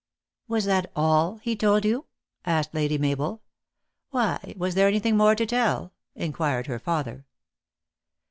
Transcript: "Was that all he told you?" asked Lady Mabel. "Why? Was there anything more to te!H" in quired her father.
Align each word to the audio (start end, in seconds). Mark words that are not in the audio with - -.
"Was 0.47 0.65
that 0.65 0.89
all 0.95 1.37
he 1.43 1.55
told 1.55 1.85
you?" 1.85 2.07
asked 2.45 2.73
Lady 2.73 2.97
Mabel. 2.97 3.43
"Why? 4.09 4.55
Was 4.57 4.73
there 4.73 4.87
anything 4.87 5.15
more 5.15 5.35
to 5.35 5.45
te!H" 5.45 5.89
in 6.15 6.33
quired 6.33 6.65
her 6.65 6.79
father. 6.79 7.27